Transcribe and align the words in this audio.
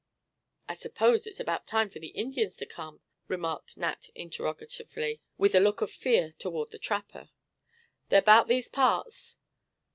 "I 0.67 0.73
suppose 0.73 1.27
it's 1.27 1.39
about 1.39 1.67
time 1.67 1.91
for 1.91 1.99
the 1.99 2.07
Indians 2.17 2.55
to 2.57 2.65
come?" 2.65 3.01
remarked 3.27 3.77
Nat 3.77 4.07
interrogatively, 4.15 5.21
with 5.37 5.53
a 5.53 5.59
look 5.59 5.81
of 5.81 5.91
fear 5.91 6.33
toward 6.39 6.71
the 6.71 6.79
trapper. 6.79 7.29
"They're 8.09 8.23
'bout 8.23 8.47
these 8.47 8.67
parts. 8.67 9.37